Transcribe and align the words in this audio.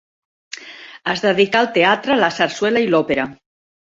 Es 1.13 1.19
dedicà 1.25 1.59
al 1.63 1.69
teatre, 1.75 2.15
la 2.23 2.31
sarsuela 2.39 2.83
i 2.87 2.89
l'òpera. 2.95 3.27